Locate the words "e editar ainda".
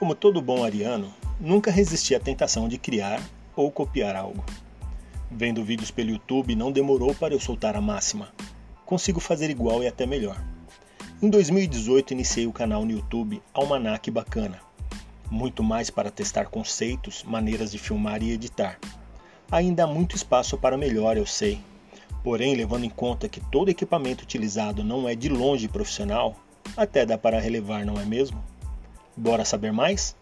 18.22-19.84